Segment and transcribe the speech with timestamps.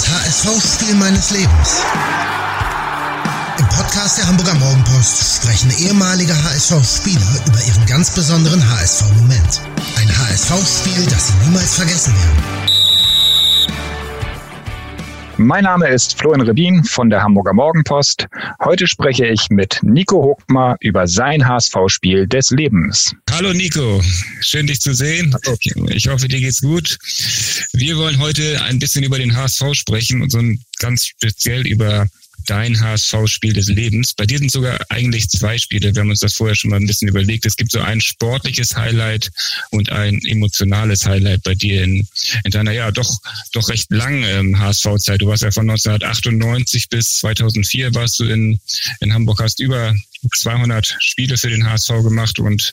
[0.00, 1.82] Das HSV-Spiel meines Lebens.
[3.58, 9.60] Im Podcast der Hamburger Morgenpost sprechen ehemalige HSV-Spieler über ihren ganz besonderen HSV-Moment.
[9.96, 12.79] Ein HSV-Spiel, das sie niemals vergessen werden.
[15.42, 18.26] Mein Name ist Florian Rebin von der Hamburger Morgenpost.
[18.62, 23.14] Heute spreche ich mit Nico Huckmar über sein HSV-Spiel des Lebens.
[23.30, 24.02] Hallo Nico,
[24.42, 25.34] schön dich zu sehen.
[25.86, 26.98] Ich hoffe, dir geht's gut.
[27.72, 30.42] Wir wollen heute ein bisschen über den HSV sprechen und so
[30.78, 32.06] ganz speziell über
[32.46, 34.14] dein HSV-Spiel des Lebens.
[34.14, 35.94] Bei dir sind sogar eigentlich zwei Spiele.
[35.94, 37.46] Wir haben uns das vorher schon mal ein bisschen überlegt.
[37.46, 39.30] Es gibt so ein sportliches Highlight
[39.70, 42.06] und ein emotionales Highlight bei dir in,
[42.44, 43.20] in deiner ja doch
[43.52, 45.20] doch recht langen ähm, HSV-Zeit.
[45.20, 48.58] Du warst ja von 1998 bis 2004 warst du in
[49.00, 49.94] in Hamburg, hast über
[50.34, 52.72] 200 Spiele für den HSV gemacht und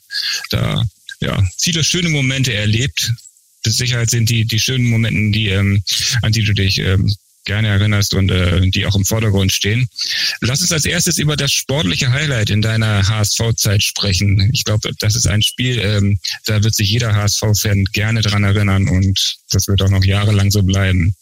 [0.50, 0.84] da
[1.20, 3.12] ja viele schöne Momente erlebt.
[3.64, 5.82] Mit Sicherheit sind die die schönen Momente, die ähm,
[6.22, 7.12] an die du dich ähm,
[7.48, 9.88] gerne erinnerst und äh, die auch im Vordergrund stehen.
[10.40, 14.50] Lass uns als erstes über das sportliche Highlight in deiner HSV-Zeit sprechen.
[14.52, 18.88] Ich glaube, das ist ein Spiel, ähm, da wird sich jeder HSV-Fan gerne dran erinnern
[18.88, 19.18] und
[19.50, 21.16] das wird auch noch jahrelang so bleiben.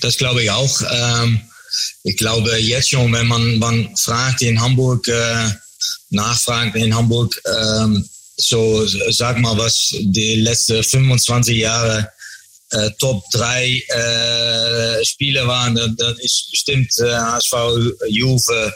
[0.00, 0.82] Das glaube ich auch.
[0.90, 1.40] Ähm,
[2.02, 5.50] ich glaube jetzt schon, wenn man, man fragt in Hamburg, äh,
[6.10, 12.10] nachfragt in Hamburg, ähm, so sag mal, was die letzten 25 Jahre
[12.70, 17.52] äh, Top 3 äh, Spiele waren, dann, dann ist bestimmt äh, HSV
[18.08, 18.72] Juve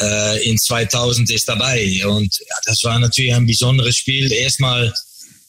[0.00, 2.04] äh, in 2000 ist dabei.
[2.06, 4.30] Und ja, das war natürlich ein besonderes Spiel.
[4.32, 4.92] Erstmal,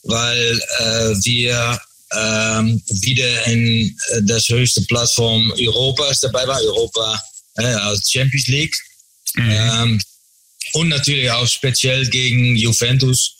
[0.02, 1.80] weil äh, wir
[2.12, 7.20] ähm, wieder in äh, das höchste Plattform Europas dabei war, Europa
[7.56, 8.76] als Champions League.
[9.34, 9.50] Mhm.
[9.50, 10.00] Ähm,
[10.72, 13.34] und natürlich auch speziell gegen Juventus,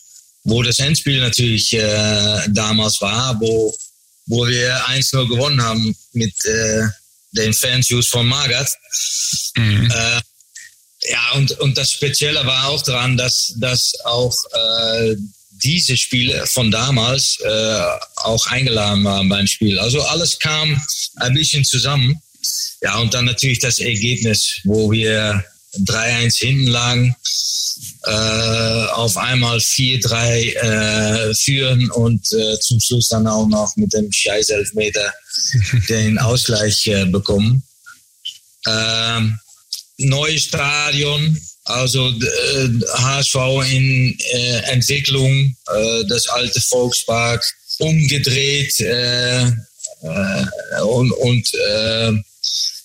[0.44, 3.74] wo das Endspiel natürlich äh, damals war, wo
[4.30, 6.82] wo wir 1-0 gewonnen haben mit äh,
[7.32, 8.70] den Fanshoes von Magath.
[9.56, 9.90] Mhm.
[9.90, 10.20] Äh,
[11.10, 15.16] ja, und, und das Spezielle war auch daran, dass, dass auch äh,
[15.62, 17.82] diese Spiele von damals äh,
[18.16, 19.78] auch eingeladen waren beim Spiel.
[19.78, 20.80] Also alles kam
[21.16, 22.20] ein bisschen zusammen.
[22.82, 25.44] Ja, und dann natürlich das Ergebnis, wo wir
[25.74, 27.16] 3-1 hinten lagen
[28.04, 34.10] äh, auf einmal 4-3 äh, führen und äh, zum Schluss dann auch noch mit dem
[34.10, 35.12] Scheißelfmeter
[35.88, 37.62] den Ausgleich äh, bekommen.
[38.66, 39.38] Ähm,
[39.98, 43.36] neues Stadion, also äh, HSV
[43.70, 47.44] in äh, Entwicklung, äh, das alte Volkspark
[47.78, 49.46] umgedreht äh,
[50.02, 52.12] äh, und, und äh,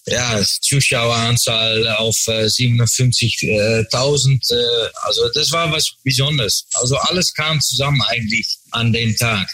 [0.07, 4.53] ja, Zuschaueranzahl auf äh, 57.000.
[4.53, 6.67] Äh, also das war was Besonderes.
[6.73, 9.49] Also alles kam zusammen eigentlich an dem Tag.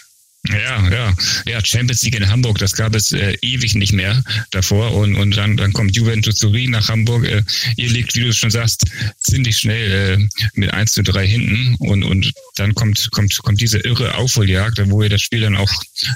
[0.48, 1.14] Ja, ja,
[1.46, 5.36] ja, Champions League in Hamburg, das gab es äh, ewig nicht mehr davor und, und
[5.36, 7.24] dann, dann kommt Juventus Turin nach Hamburg.
[7.24, 7.44] Äh,
[7.76, 8.84] ihr liegt, wie du schon sagst,
[9.18, 13.78] ziemlich schnell äh, mit 1 zu 3 hinten und, und dann kommt, kommt, kommt diese
[13.78, 15.70] irre Aufholjagd, wo ihr das Spiel dann auch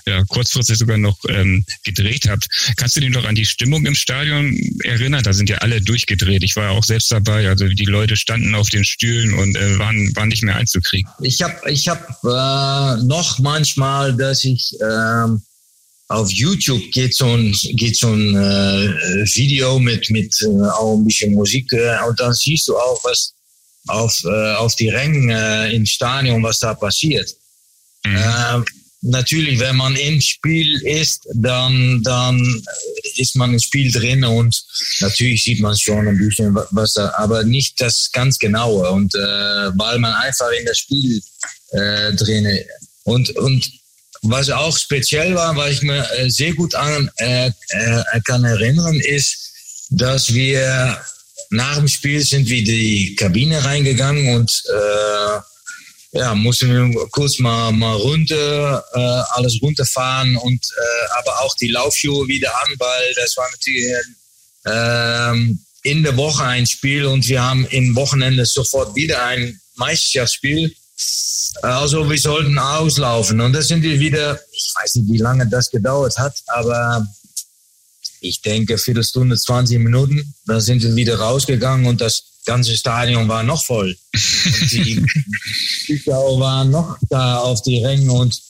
[0.07, 2.49] ja, kurzfristig sogar noch ähm, gedreht habt.
[2.77, 5.23] Kannst du dich noch an die Stimmung im Stadion erinnern?
[5.23, 6.43] Da sind ja alle durchgedreht.
[6.43, 7.49] Ich war ja auch selbst dabei.
[7.49, 11.09] Also die Leute standen auf den Stühlen und äh, waren, waren nicht mehr einzukriegen.
[11.21, 15.43] Ich habe ich hab, äh, noch manchmal dass ich ähm,
[16.09, 21.05] auf YouTube geht so ein, geht so ein äh, Video mit, mit äh, auch ein
[21.05, 23.35] bisschen Musik äh, und dann siehst du auch, was
[23.89, 27.35] auf, äh, auf die Rängen äh, im Stadion, was da passiert.
[28.05, 28.17] Mhm.
[28.17, 28.63] Äh,
[29.03, 32.63] natürlich, wenn man im Spiel ist, dann, dann
[33.17, 34.65] ist man im Spiel drin und
[35.01, 39.19] natürlich sieht man schon ein bisschen was da, aber nicht das ganz genaue und äh,
[39.19, 41.21] weil man einfach in das Spiel
[41.71, 42.47] äh, drin
[43.05, 43.71] und, und
[44.23, 48.99] was auch speziell war, was ich mir äh, sehr gut an äh, äh, kann erinnern,
[49.01, 49.53] ist,
[49.91, 51.01] dass wir
[51.51, 57.73] nach dem Spiel sind wir die Kabine reingegangen und äh, ja, mussten wir kurz mal,
[57.73, 63.37] mal runter, äh, alles runterfahren und äh, aber auch die Laufschuhe wieder an, weil das
[63.37, 63.85] war natürlich
[64.65, 70.75] äh, in der Woche ein Spiel und wir haben im Wochenende sofort wieder ein Meisterschaftsspiel
[71.63, 73.41] also wir sollten auslaufen.
[73.41, 77.07] Und das sind wir wieder, ich weiß nicht, wie lange das gedauert hat, aber
[78.21, 80.35] ich denke Viertelstunde, 20 Minuten.
[80.47, 83.97] Dann sind wir wieder rausgegangen und das ganze Stadion war noch voll.
[84.15, 85.05] Und die
[85.87, 88.41] Zuschauer waren noch da auf die Ränge und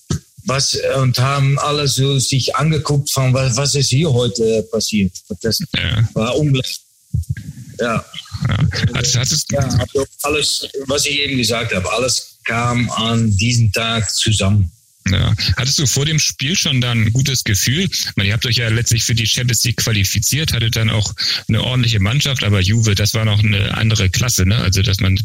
[0.44, 5.12] was und haben alles so sich angeguckt von was, was ist hier heute passiert.
[5.42, 6.08] Das ja.
[6.14, 6.80] war unglaublich.
[7.80, 8.04] Ja.
[8.48, 8.58] Ja.
[8.94, 14.70] Hast ja, also alles, was ich eben gesagt habe, alles kam an diesem Tag zusammen.
[15.10, 15.32] Ja.
[15.56, 17.88] Hattest du vor dem Spiel schon dann ein gutes Gefühl?
[18.16, 21.14] meine, ihr habt euch ja letztlich für die Champions League qualifiziert, hattet dann auch
[21.48, 24.58] eine ordentliche Mannschaft, aber Juve, das war noch eine andere Klasse, ne?
[24.58, 25.18] Also, dass man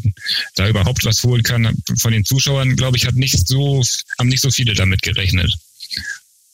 [0.54, 3.82] da überhaupt was holen kann von den Zuschauern, glaube ich, hat nicht so,
[4.18, 5.52] haben nicht so viele damit gerechnet.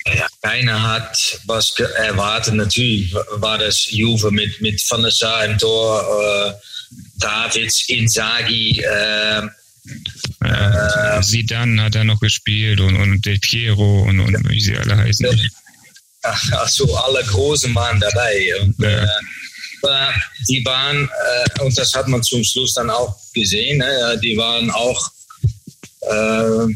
[0.06, 2.54] Ja, keiner hat was erwartet.
[2.54, 6.52] Natürlich war das Juve mit, mit Van der Sar im Tor, äh,
[7.18, 9.42] Davids, Inzaghi, äh,
[10.40, 14.96] äh, Zidane hat er noch gespielt und, und Del Piero und, und wie sie alle
[14.96, 15.26] heißen.
[16.52, 18.60] Also alle Großen waren dabei.
[18.60, 19.04] Und, ja.
[19.04, 20.12] äh,
[20.48, 24.18] die waren, äh, und das hat man zum Schluss dann auch gesehen, ne?
[24.22, 25.10] die waren auch,
[26.02, 26.74] äh,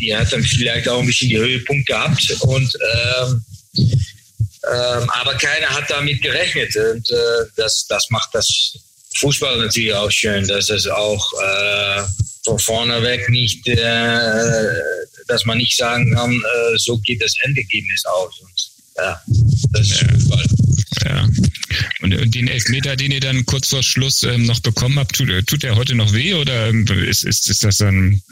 [0.00, 2.30] die hatten vielleicht auch ein bisschen die Höhepunkt gehabt.
[2.40, 3.44] Und, ähm,
[4.72, 6.74] ähm, aber keiner hat damit gerechnet.
[6.76, 8.78] Und äh, das, das macht das
[9.18, 12.02] Fußball natürlich auch schön, dass es auch äh,
[12.44, 14.74] von vorne weg nicht, äh,
[15.26, 18.40] dass man nicht sagen kann, äh, so geht das Endergebnis aus.
[18.40, 19.22] Und, ja,
[19.72, 20.08] das ist ja.
[20.08, 20.44] Fußball.
[21.04, 21.28] Ja.
[22.00, 25.62] Und, den Elfmeter, den ihr dann kurz vor Schluss ähm, noch bekommen habt, tut, tut
[25.62, 28.22] der heute noch weh oder ähm, ist, ist, ist das dann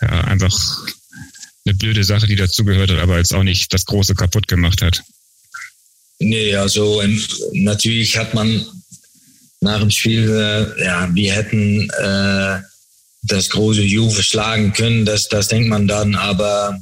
[0.00, 0.56] ja, einfach
[1.64, 5.02] eine blöde Sache, die dazugehört hat, aber jetzt auch nicht das Große kaputt gemacht hat?
[6.18, 8.64] Nee, also ähm, natürlich hat man
[9.60, 12.60] nach dem Spiel, äh, ja, wir hätten äh,
[13.22, 16.78] das große Juve schlagen können, das, das denkt man dann, aber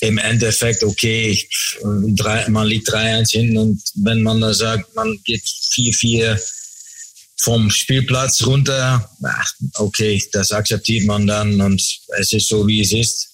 [0.00, 1.36] im Endeffekt, okay,
[1.82, 6.40] drei, man liegt 3-1 hin und wenn man da sagt, man geht 4-4
[7.40, 9.10] vom Spielplatz runter,
[9.74, 11.82] okay, das akzeptiert man dann und
[12.18, 13.28] es ist so, wie es ist.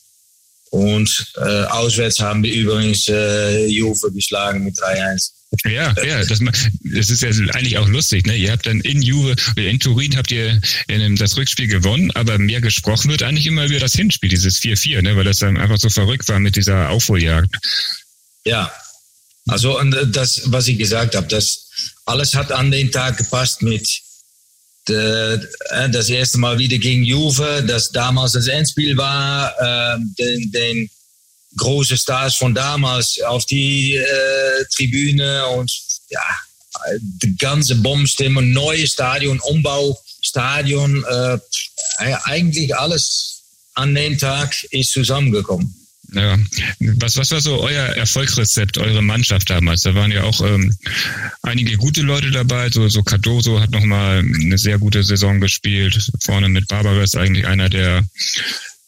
[0.70, 5.30] Und äh, auswärts haben wir übrigens äh, Juve geschlagen mit 3-1.
[5.64, 8.26] Ja, ja, das, das ist ja eigentlich auch lustig.
[8.26, 8.36] Ne?
[8.36, 10.60] Ihr habt dann in Juve, in Turin habt ihr
[11.18, 15.16] das Rückspiel gewonnen, aber mehr gesprochen wird eigentlich immer über das Hinspiel, dieses 4-4, ne?
[15.16, 17.56] weil das dann einfach so verrückt war mit dieser Aufholjagd.
[18.44, 18.70] Ja,
[19.46, 21.70] also und das, was ich gesagt habe, das
[22.04, 23.88] alles hat an den Tag gepasst mit
[24.88, 25.40] de,
[25.70, 30.90] äh, das erste Mal wieder gegen Juve, das damals das Endspiel war, äh, den, den
[31.56, 35.70] große Stars von damals auf die äh, Tribüne und
[36.10, 36.22] ja,
[37.22, 41.38] die ganze Bombenstimme, neue Stadion, Umbau, Stadion, äh,
[42.24, 43.42] eigentlich alles
[43.74, 45.74] an dem Tag ist zusammengekommen.
[46.12, 46.38] Ja.
[47.00, 49.82] Was, was war so euer Erfolgsrezept, eure Mannschaft damals?
[49.82, 50.76] Da waren ja auch ähm,
[51.42, 52.70] einige gute Leute dabei.
[52.70, 56.10] So, so Cardoso hat nochmal eine sehr gute Saison gespielt.
[56.20, 58.04] Vorne mit Barbares eigentlich einer der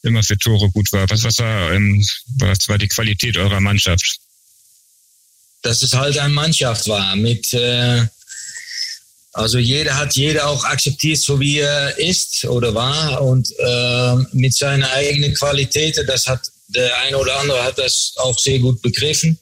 [0.02, 1.08] immer für Tore gut war.
[1.10, 2.04] Was, was, war, ähm,
[2.38, 4.18] was war die Qualität eurer Mannschaft?
[5.62, 8.06] Dass es halt eine Mannschaft war mit äh,
[9.36, 14.56] also jeder hat jeder auch akzeptiert, so wie er ist oder war und äh, mit
[14.56, 16.02] seiner eigenen Qualität.
[16.06, 19.38] Das hat der eine oder andere hat das auch sehr gut begriffen.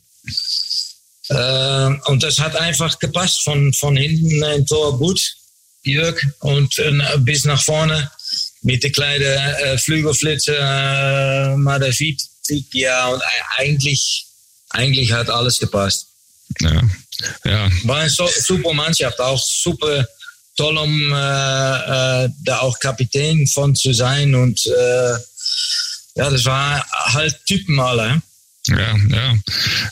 [1.28, 5.20] Äh, und das hat einfach gepasst von, von hinten ein Tor gut,
[5.84, 8.10] Jörg, und äh, bis nach vorne
[8.64, 12.22] mit der kleinen äh, Flügelflitze, äh, Madafit,
[12.72, 13.22] ja, und
[13.56, 14.26] eigentlich,
[14.70, 16.08] eigentlich hat alles gepasst.
[16.60, 16.82] Ja,
[17.44, 17.70] ja.
[17.84, 20.06] War eine so, super Mannschaft, auch super
[20.56, 25.14] toll, um äh, äh, da auch Kapitän von zu sein und äh,
[26.16, 28.22] ja, das war halt Typen alle.
[28.66, 29.36] Ja, ja,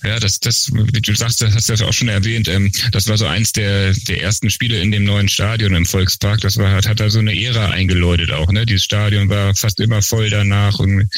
[0.02, 2.48] ja, das, das, wie du sagst, das hast du ja auch schon erwähnt.
[2.48, 6.40] Ähm, das war so eins der, der ersten Spiele in dem neuen Stadion im Volkspark.
[6.40, 8.64] Das war, hat, hat da so eine Ära eingeläutet auch, ne?
[8.64, 11.10] Dieses Stadion war fast immer voll danach und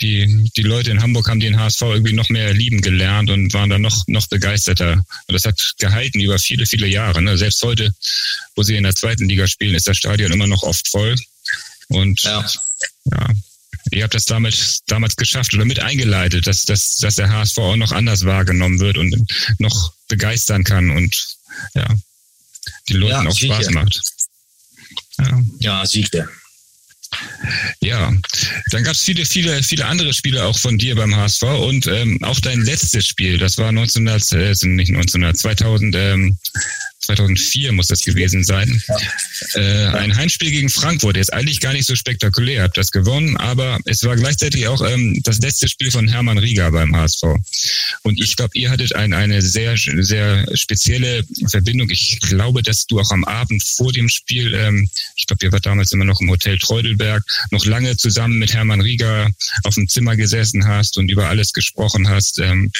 [0.00, 3.70] die, die Leute in Hamburg haben den HSV irgendwie noch mehr lieben gelernt und waren
[3.70, 5.04] dann noch, noch begeisterter.
[5.26, 7.36] Und das hat gehalten über viele, viele Jahre, ne?
[7.36, 7.92] Selbst heute,
[8.54, 11.16] wo sie in der zweiten Liga spielen, ist das Stadion immer noch oft voll.
[11.88, 12.46] Und, ja.
[13.10, 13.26] ja
[13.94, 17.76] Ihr habt das damals, damals geschafft oder mit eingeleitet, dass, dass, dass der HSV auch
[17.76, 19.16] noch anders wahrgenommen wird und
[19.58, 21.36] noch begeistern kann und
[21.74, 21.86] ja,
[22.88, 23.54] die Leuten ja, auch sicher.
[23.54, 24.00] Spaß macht.
[25.18, 26.28] Ja, ja sicher.
[27.80, 28.12] Ja,
[28.70, 32.18] dann gab es viele, viele, viele andere Spiele auch von dir beim HSV und ähm,
[32.24, 36.38] auch dein letztes Spiel, das war 1900, äh, nicht 1900, 2000, ähm,
[37.04, 38.82] 2004 muss das gewesen sein.
[39.54, 41.16] Äh, ein Heimspiel gegen Frankfurt.
[41.16, 42.62] Ist eigentlich gar nicht so spektakulär.
[42.62, 46.70] Habt das gewonnen, aber es war gleichzeitig auch ähm, das letzte Spiel von Hermann Rieger
[46.70, 47.22] beim HSV.
[48.02, 51.90] Und ich glaube, ihr hattet ein, eine sehr, sehr spezielle Verbindung.
[51.90, 55.66] Ich glaube, dass du auch am Abend vor dem Spiel, ähm, ich glaube, ihr wart
[55.66, 59.30] damals immer noch im Hotel Treudelberg, noch lange zusammen mit Hermann Rieger
[59.64, 62.38] auf dem Zimmer gesessen hast und über alles gesprochen hast.
[62.38, 62.72] Ähm,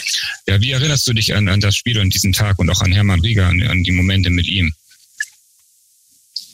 [0.47, 2.93] ja, wie erinnerst du dich an, an das Spiel und diesen Tag und auch an
[2.93, 4.14] Hermann Rieger, an, an die Momente?
[4.15, 4.73] Momente mit ihm?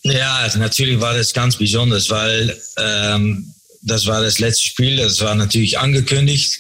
[0.03, 3.53] Ja, natürlich war das ganz besonders, weil ähm,
[3.83, 6.59] das war das letzte Spiel, das war natürlich angekündigt.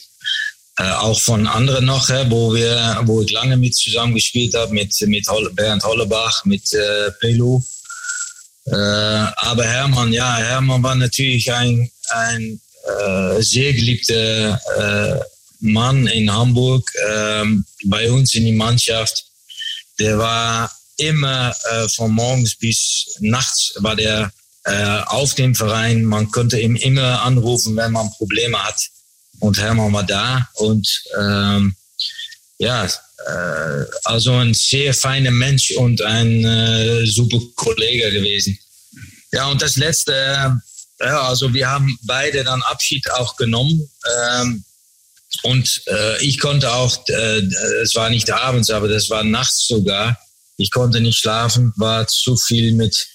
[0.76, 4.72] Äh, auch von anderen noch, äh, wo wir, wo ich lange mit zusammen gespielt habe,
[4.72, 7.62] mit, mit Bernd Hollebach, mit äh, Pelu.
[8.66, 15.20] Äh, aber Hermann, ja, Hermann war natürlich ein, ein äh, sehr geliebter äh,
[15.60, 19.24] Mann in Hamburg, ähm, bei uns in die Mannschaft.
[19.98, 24.32] Der war immer äh, von morgens bis nachts war der
[24.64, 26.04] äh, auf dem Verein.
[26.04, 28.80] Man konnte ihn immer anrufen, wenn man Probleme hat.
[29.40, 30.86] Und Hermann war da und
[31.18, 31.74] ähm,
[32.58, 38.58] ja, äh, also ein sehr feiner Mensch und ein äh, super Kollege gewesen.
[39.32, 43.88] Ja, und das letzte, äh, ja, also wir haben beide dann Abschied auch genommen.
[44.34, 44.64] Ähm,
[45.42, 47.40] und äh, ich konnte auch, äh,
[47.82, 50.18] es war nicht abends, aber das war nachts sogar.
[50.60, 53.06] Ich konnte nicht schlafen, war zu viel mit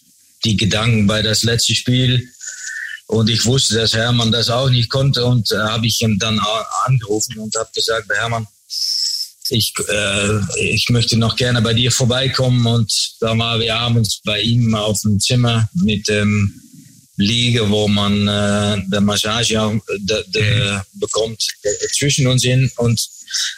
[0.44, 2.28] die Gedanken bei das letzte Spiel.
[3.08, 6.40] Und ich wusste, dass Hermann das auch nicht konnte und äh, habe ich ihn dann
[6.86, 8.48] angerufen und habe gesagt, Hermann,
[9.50, 12.66] ich, äh, ich möchte noch gerne bei dir vorbeikommen.
[12.66, 16.52] Und da waren wir abends bei ihm auf dem Zimmer mit dem
[17.18, 21.46] Liege, wo man äh, der Massage auch, de, de, bekommt,
[21.96, 23.00] zwischen uns hin und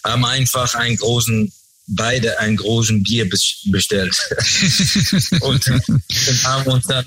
[0.03, 1.51] haben einfach einen großen
[1.87, 4.15] beide einen großen Bier bestellt
[5.41, 7.05] und, und, haben uns dann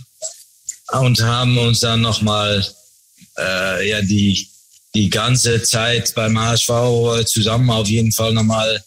[0.93, 2.67] und haben uns dann nochmal
[3.39, 4.49] äh, ja die
[4.95, 8.83] die ganze Zeit beim HSV zusammen auf jeden Fall nochmal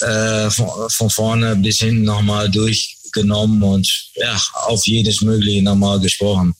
[0.00, 6.54] äh, von, von vorne bis hin nochmal durchgenommen und ja auf jedes Mögliche nochmal gesprochen.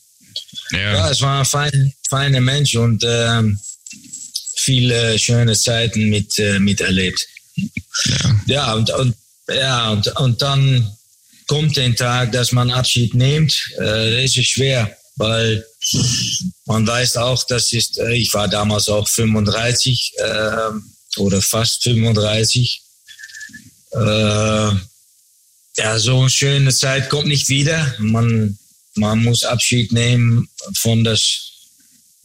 [0.72, 0.78] Ja.
[0.78, 3.42] ja, es war ein fein, feiner Mensch und äh,
[4.56, 7.26] viele schöne Zeiten mit, äh, miterlebt.
[8.04, 9.16] Ja, ja und, und,
[9.48, 10.96] ja, und, und dann
[11.46, 13.52] kommt der Tag, dass man Abschied nimmt.
[13.78, 15.64] Äh, das ist schwer, weil
[16.66, 20.70] man weiß auch, das ist, äh, ich war damals auch 35 äh,
[21.16, 22.82] oder fast 35.
[23.92, 24.78] Äh, ja,
[25.98, 27.94] so eine schöne Zeit kommt nicht wieder.
[27.98, 28.58] Man,
[28.94, 30.48] man muss Abschied nehmen
[30.78, 31.50] von das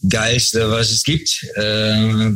[0.08, 1.44] Geilste, was es gibt.
[1.56, 2.30] Äh,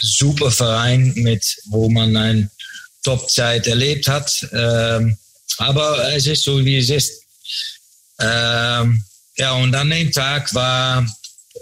[0.00, 2.50] super Verein, mit, wo man eine
[3.02, 4.46] Top-Zeit erlebt hat.
[4.52, 5.16] Ähm,
[5.58, 7.22] aber es ist so, wie es ist.
[8.20, 9.02] Ähm,
[9.36, 11.06] ja, und an dem Tag war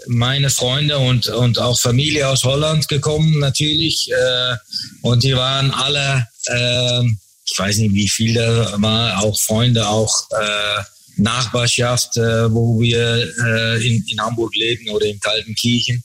[0.07, 4.11] meine Freunde und, und auch Familie aus Holland gekommen, natürlich.
[4.11, 4.55] Äh,
[5.01, 7.03] und die waren alle, äh,
[7.45, 10.83] ich weiß nicht, wie viele war, auch Freunde, auch äh,
[11.17, 16.03] Nachbarschaft, äh, wo wir äh, in, in Hamburg leben oder in Kaltenkirchen.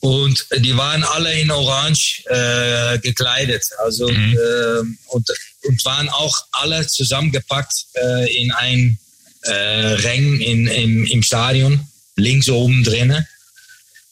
[0.00, 3.64] Und die waren alle in Orange äh, gekleidet.
[3.78, 4.32] Also mhm.
[4.34, 4.78] äh,
[5.08, 5.28] und,
[5.64, 8.98] und waren auch alle zusammengepackt äh, in ein
[9.42, 13.26] äh, Rang in, im, im Stadion, links oben drinnen,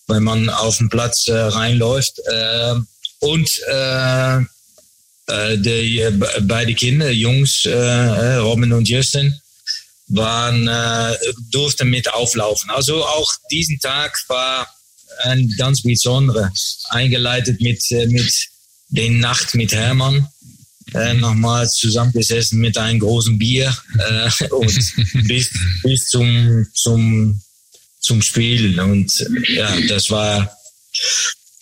[0.08, 2.18] wenn man auf den Platz äh, reinläuft.
[2.26, 2.74] Äh,
[3.20, 6.12] und äh, äh, die, äh,
[6.42, 9.40] beide Kinder, Jungs, äh, Robin und Justin,
[10.08, 11.16] waren, äh,
[11.50, 12.70] durften mit auflaufen.
[12.70, 14.68] Also auch diesen Tag war
[15.22, 16.52] ein ganz besonderer,
[16.90, 18.32] eingeleitet mit, äh, mit
[18.88, 20.28] den Nacht mit Hermann.
[20.94, 24.94] Äh, nochmal zusammengesessen mit einem großen Bier äh, und
[25.26, 25.50] bis,
[25.82, 27.40] bis zum, zum,
[27.98, 28.78] zum Spiel.
[28.78, 29.12] Und
[29.48, 30.56] ja, das war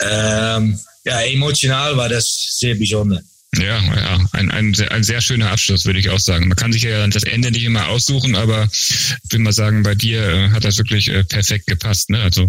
[0.00, 3.22] ähm, ja, emotional war das sehr besonders.
[3.56, 6.48] Ja, ja, ein, ein, ein sehr schöner Abschluss, würde ich auch sagen.
[6.48, 9.94] Man kann sich ja das Ende nicht immer aussuchen, aber ich will mal sagen, bei
[9.94, 12.10] dir äh, hat das wirklich äh, perfekt gepasst.
[12.10, 12.20] Ne?
[12.20, 12.48] Also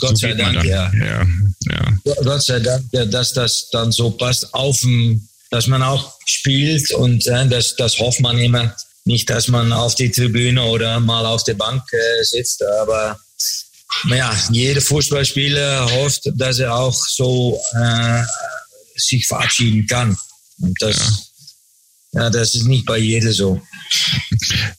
[0.00, 0.90] Gott so sei Dank, ja.
[0.92, 1.26] Ja,
[1.70, 2.14] ja.
[2.22, 4.84] Gott sei Dank, dass das dann so passt, auf
[5.50, 8.74] dass man auch spielt und äh, das, das hofft man immer.
[9.04, 13.18] Nicht, dass man auf die Tribüne oder mal auf der Bank äh, sitzt, aber
[14.10, 18.22] ja, jeder Fußballspieler hofft, dass er auch so äh,
[18.96, 20.16] sich verabschieden kann.
[20.60, 21.27] Und das,
[22.12, 22.30] ja.
[22.30, 23.60] das ist nicht bei jedem so.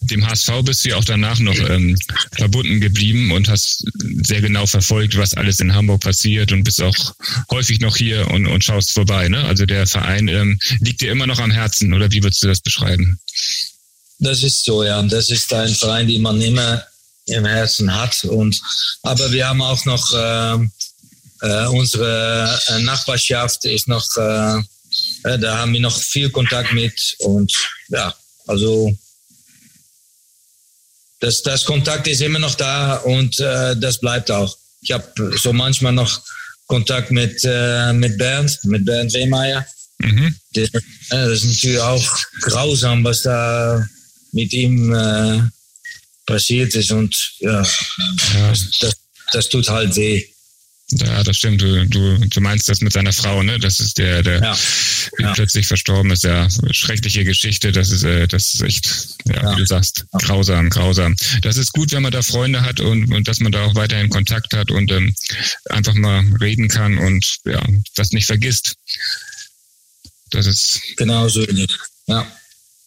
[0.01, 1.97] Dem HSV bist du ja auch danach noch ähm,
[2.31, 3.85] verbunden geblieben und hast
[4.23, 7.13] sehr genau verfolgt, was alles in Hamburg passiert und bist auch
[7.51, 9.29] häufig noch hier und, und schaust vorbei.
[9.29, 9.43] Ne?
[9.43, 12.61] Also der Verein ähm, liegt dir immer noch am Herzen oder wie würdest du das
[12.61, 13.19] beschreiben?
[14.19, 15.01] Das ist so, ja.
[15.03, 16.83] Das ist ein Verein, den man immer
[17.25, 18.23] im Herzen hat.
[18.25, 18.59] Und
[19.03, 20.67] aber wir haben auch noch äh,
[21.41, 24.61] äh, unsere äh, Nachbarschaft ist noch, äh,
[25.23, 27.51] äh, da haben wir noch viel Kontakt mit und
[27.89, 28.13] ja,
[28.47, 28.95] also
[31.19, 34.57] das, das Kontakt ist immer noch da und äh, das bleibt auch.
[34.81, 36.21] Ich habe so manchmal noch
[36.67, 39.65] Kontakt mit, äh, mit Bernd, mit Bernd Wehmeier.
[39.97, 40.35] Mhm.
[40.53, 43.85] Das, äh, das ist natürlich auch grausam, was da
[44.31, 45.41] mit ihm äh,
[46.25, 48.53] passiert ist und ja, ja.
[48.81, 48.95] Das,
[49.33, 50.23] das tut halt weh.
[50.91, 51.61] Ja, das stimmt.
[51.61, 53.59] Du, du, du meinst das mit seiner Frau, ne?
[53.59, 54.57] Das ist der, der ja.
[55.19, 55.33] Ja.
[55.33, 56.23] plötzlich verstorben ist.
[56.23, 57.71] Ja, schreckliche Geschichte.
[57.71, 59.51] Das ist, äh, das ist echt, ja, ja.
[59.51, 61.15] wie du sagst, grausam, grausam.
[61.41, 64.09] Das ist gut, wenn man da Freunde hat und, und dass man da auch weiterhin
[64.09, 65.13] Kontakt hat und ähm,
[65.69, 67.61] einfach mal reden kann und ja,
[67.95, 68.75] das nicht vergisst.
[70.31, 71.45] Das ist genau so.
[72.07, 72.27] Ja.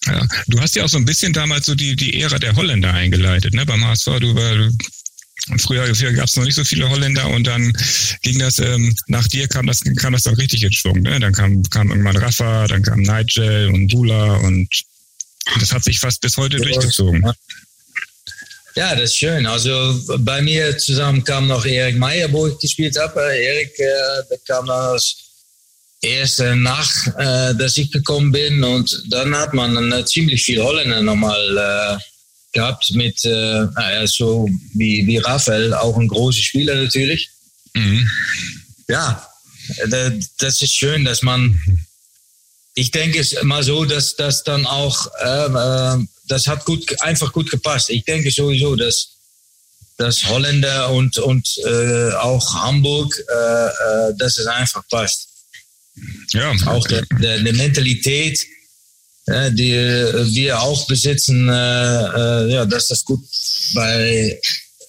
[0.07, 2.93] Ja, du hast ja auch so ein bisschen damals so die, die Ära der Holländer
[2.93, 3.65] eingeleitet, ne?
[3.65, 4.69] Beim HSV, du, war,
[5.59, 7.73] früher, früher gab es noch nicht so viele Holländer und dann
[8.23, 11.19] ging das, ähm, nach dir kam das, kam das dann richtig in Schwung, ne?
[11.21, 14.69] Dann kam, kam irgendwann Rafa, dann kam Nigel und Dula und
[15.59, 17.25] das hat sich fast bis heute ja, durchgezogen.
[18.75, 19.45] Ja, das ist schön.
[19.47, 23.21] Also bei mir zusammen kam noch Erik Meyer, wo ich gespielt habe.
[23.21, 25.17] Erik, äh, der kam als
[26.01, 28.65] erste nach, äh, dass ich gekommen bin.
[28.65, 32.12] Und dann hat man dann ziemlich viel Holländer nochmal äh,
[32.53, 33.67] gehabt mit, äh,
[34.07, 37.31] so wie, wie Raphael, auch ein großer Spieler natürlich.
[37.75, 38.09] Mhm.
[38.89, 39.27] Ja,
[40.39, 41.59] das ist schön, dass man,
[42.75, 47.51] ich denke es mal so, dass das dann auch, äh, das hat gut, einfach gut
[47.51, 47.91] gepasst.
[47.91, 49.13] Ich denke sowieso, dass
[50.03, 55.29] dass Holländer und, und äh, auch Hamburg, äh, äh, dass es einfach passt.
[56.31, 56.53] Ja.
[56.67, 58.45] Auch der, der, der Mentalität,
[59.27, 63.21] die wir auch besitzen, äh, äh, ja, dass das gut
[63.75, 64.39] bei,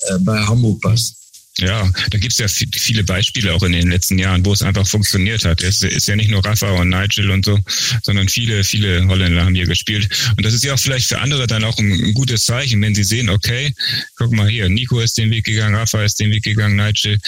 [0.07, 1.17] äh, bei Hamburg passt.
[1.59, 4.87] Ja, da gibt es ja viele Beispiele auch in den letzten Jahren, wo es einfach
[4.87, 5.61] funktioniert hat.
[5.61, 7.59] Es ist ja nicht nur Rafa und Nigel und so,
[8.01, 10.09] sondern viele, viele Holländer haben hier gespielt.
[10.35, 13.03] Und das ist ja auch vielleicht für andere dann auch ein, gutes Zeichen, wenn sie
[13.03, 13.71] sehen, okay,
[14.15, 17.19] guck mal hier, Nico ist den Weg gegangen, Rafa ist den Weg gegangen, Nigel,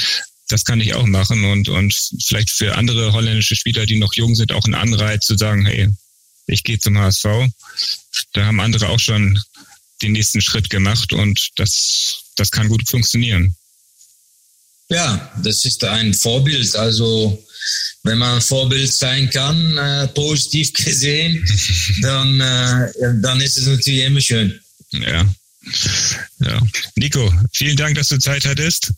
[0.48, 4.34] das kann ich auch machen und, und vielleicht für andere holländische Spieler, die noch jung
[4.34, 5.90] sind, auch ein Anreiz zu sagen, hey,
[6.48, 7.26] ich gehe zum HSV.
[8.34, 9.40] Da haben andere auch schon
[10.02, 13.56] den nächsten Schritt gemacht und das, das kann gut funktionieren.
[14.90, 16.76] Ja, das ist ein Vorbild.
[16.76, 17.44] Also
[18.04, 21.44] wenn man ein Vorbild sein kann, äh, positiv gesehen,
[22.02, 22.92] dann, äh,
[23.22, 24.60] dann ist es natürlich immer schön.
[24.92, 25.28] Ja.
[26.40, 26.62] ja.
[26.96, 28.94] Nico, vielen Dank, dass du Zeit hattest.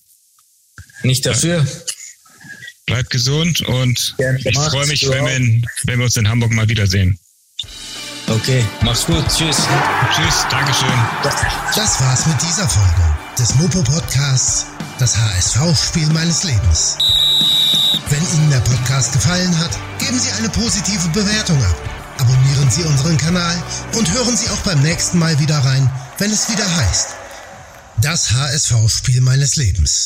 [1.04, 1.66] Nicht dafür.
[2.86, 7.20] Bleib gesund und ich freue mich, wenn wir, wenn wir uns in Hamburg mal wiedersehen.
[8.30, 9.26] Okay, mach's gut.
[9.30, 9.58] Tschüss.
[10.14, 10.92] Tschüss, Dankeschön.
[11.24, 14.66] Das war's mit dieser Folge des Mopo Podcasts,
[15.00, 16.98] das HSV-Spiel meines Lebens.
[18.10, 21.76] Wenn Ihnen der Podcast gefallen hat, geben Sie eine positive Bewertung ab.
[22.20, 23.56] Abonnieren Sie unseren Kanal
[23.96, 27.10] und hören Sie auch beim nächsten Mal wieder rein, wenn es wieder heißt,
[28.02, 30.06] das HSV-Spiel meines Lebens.